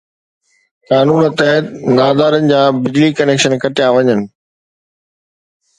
قانون 0.89 1.21
تحت 1.37 1.63
نادارن 1.97 2.43
جا 2.53 2.63
بجلي 2.83 3.07
جا 3.11 3.15
ڪنيڪشن 3.21 3.53
ڪٽيا 3.63 3.87
وڃن 3.95 4.21